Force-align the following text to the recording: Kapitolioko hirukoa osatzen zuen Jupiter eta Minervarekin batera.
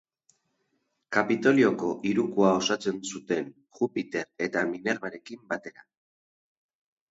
Kapitolioko 1.17 1.89
hirukoa 2.07 2.55
osatzen 2.63 2.97
zuen 3.13 3.53
Jupiter 3.81 4.27
eta 4.49 4.67
Minervarekin 4.73 5.47
batera. 5.55 5.89